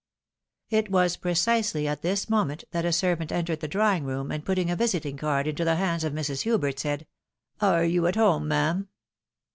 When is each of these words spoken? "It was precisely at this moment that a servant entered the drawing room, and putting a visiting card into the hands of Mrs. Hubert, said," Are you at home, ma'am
"It 0.71 0.89
was 0.89 1.15
precisely 1.15 1.87
at 1.87 2.01
this 2.01 2.27
moment 2.27 2.63
that 2.71 2.85
a 2.85 2.91
servant 2.91 3.31
entered 3.31 3.59
the 3.59 3.67
drawing 3.67 4.03
room, 4.03 4.31
and 4.31 4.43
putting 4.43 4.71
a 4.71 4.75
visiting 4.75 5.15
card 5.15 5.45
into 5.45 5.63
the 5.63 5.75
hands 5.75 6.03
of 6.03 6.11
Mrs. 6.11 6.41
Hubert, 6.41 6.79
said," 6.79 7.05
Are 7.61 7.85
you 7.85 8.07
at 8.07 8.15
home, 8.15 8.47
ma'am 8.47 8.87